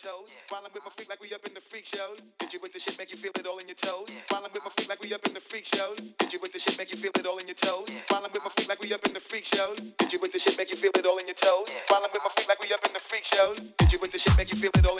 [0.00, 0.32] toes.
[0.48, 2.24] While I'm with my feet, like we up in the freak shows.
[2.40, 4.08] Did you with the shit make you feel it all in your toes?
[4.32, 6.00] While I'm with my feet, like we up in the freak shows.
[6.16, 7.92] Did you with the shit make you feel it all in your toes?
[8.08, 9.76] While I'm with my feet, like we up in the freak shows.
[10.00, 11.68] Did you with the shit make you feel it all in your toes?
[11.92, 13.60] While I'm with my feet, like we up in the freak shows.
[13.60, 14.99] Did you with the shit make you feel it all in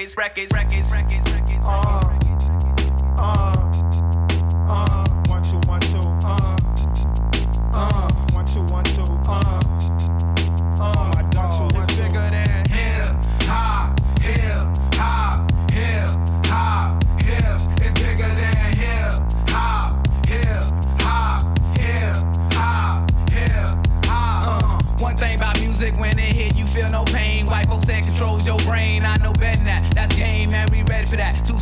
[0.00, 1.66] Records, records, records, records.
[1.66, 2.00] Uh,
[3.18, 3.59] uh, uh,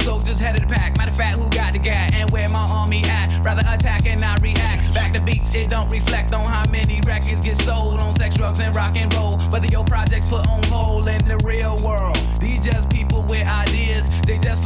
[0.08, 0.96] soldiers head of the pack.
[0.96, 3.44] Matter of fact, who got the gat and where my army at?
[3.44, 4.94] Rather attack and not react.
[4.94, 8.58] Back to beats, it don't reflect on how many records get sold on sex, drugs,
[8.58, 9.36] and rock and roll.
[9.50, 12.16] Whether your projects put on hold in the real world.
[12.40, 13.87] These just people with ideas.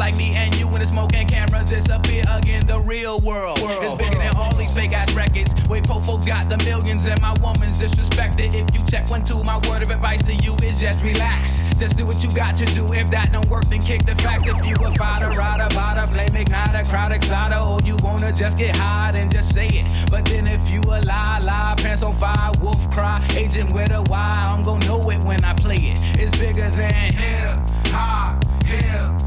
[0.02, 2.66] Like me and you when the smoke and cameras disappear again.
[2.66, 5.54] The real world, world is bigger than all these fake ass records.
[5.68, 8.52] Wait, po folks got the millions and my woman's disrespected.
[8.52, 11.56] If you check one, two, my word of advice to you is just relax.
[11.78, 12.84] Just do what you got to do.
[12.92, 14.48] If that don't work, then kick the facts.
[14.48, 18.74] If you a fighter, rider, bada, flame igniter, crowd exciter, or you wanna just get
[18.74, 20.10] high, then just say it.
[20.10, 24.02] But then if you a lie, lie, pants on fire, wolf cry, agent with a
[24.02, 26.00] Y, I'm gonna know it when I play it.
[26.18, 27.50] It's bigger than hip
[27.86, 29.21] hop, hip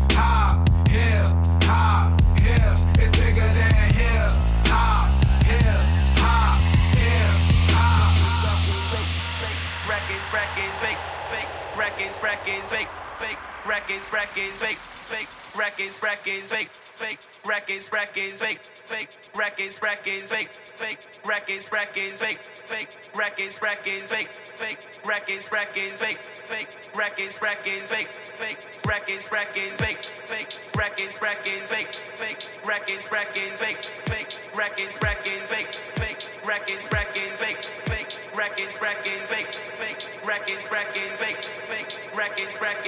[12.26, 12.88] Records, fake,
[13.20, 14.80] fake, records, records, fake.
[15.06, 22.14] fake records, records, fake, fake records, records, fake, fake records, records, fake, fake records, records,
[22.14, 28.58] fake, fake records, records, fake, fake records, records, fake, fake records, records, fake, fake
[28.88, 35.74] records, records, fake, fake records, records, fake, fake records, records, fake, fake records, records, fake,
[35.96, 41.25] fake records, records, fake, fake records, records, fake, fake records, records, fake
[42.16, 42.85] records, records,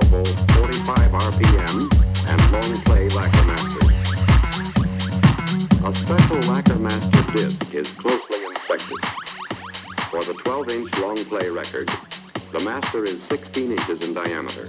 [0.00, 1.88] both 45 RPM
[2.26, 3.92] and long play lacquer masters.
[5.84, 8.98] A special lacquer master disc is closely inspected.
[10.10, 11.88] For the 12-inch long play record,
[12.52, 14.68] the master is 16 inches in diameter.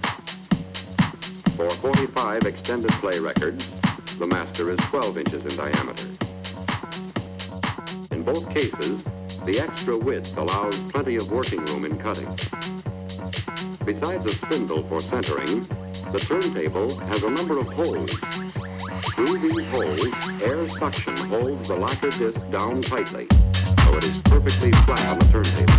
[1.55, 3.71] For 45 extended play records,
[4.19, 6.07] the master is 12 inches in diameter.
[8.11, 9.03] In both cases,
[9.45, 12.27] the extra width allows plenty of working room in cutting.
[13.85, 15.61] Besides a spindle for centering,
[16.09, 18.09] the turntable has a number of holes.
[19.13, 20.09] Through these holes,
[20.41, 23.27] air suction holds the lacquer disc down tightly,
[23.85, 25.77] so it is perfectly flat on the turntable.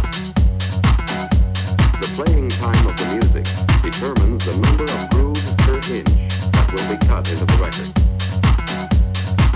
[1.99, 3.43] The playing time of the music
[3.83, 7.91] determines the number of grooves per inch that will be cut into the record.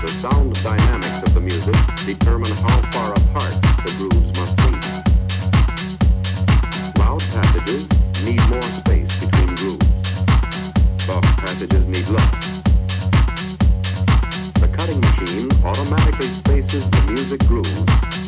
[0.03, 1.75] The sound dynamics of the music
[2.05, 3.55] determine how far apart
[3.87, 4.75] the grooves must be.
[6.99, 9.87] Loud passages need more space between grooves.
[11.05, 12.61] Soft passages need less.
[14.59, 17.83] The cutting machine automatically spaces the music grooves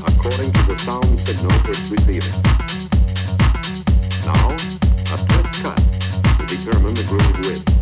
[0.06, 2.34] according to the sound signal it's receiving.
[4.26, 4.50] Now,
[5.14, 5.78] a test cut
[6.39, 7.72] to determine the groove width.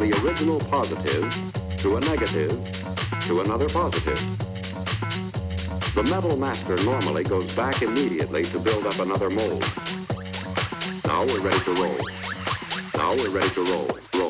[0.00, 1.28] The original positive
[1.76, 2.56] to a negative
[3.20, 4.16] to another positive.
[5.94, 9.62] The metal master normally goes back immediately to build up another mold.
[11.04, 12.00] Now we're ready to roll.
[12.96, 14.29] Now we're ready to roll, roll,